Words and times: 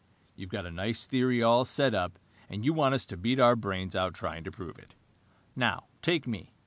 "You've 0.35 0.49
got 0.49 0.65
a 0.65 0.71
nice 0.71 1.05
theory 1.05 1.43
all 1.43 1.63
set 1.63 1.93
up 1.93 2.17
and 2.49 2.65
you 2.65 2.73
want 2.73 2.95
us 2.95 3.05
to 3.05 3.15
beat 3.15 3.39
our 3.39 3.55
brains 3.55 3.95
out 3.95 4.15
trying 4.15 4.43
to 4.45 4.49
prove 4.51 4.79
it. 4.79 4.95
Now, 5.55 5.89
take 6.01 6.25
me. 6.25 6.53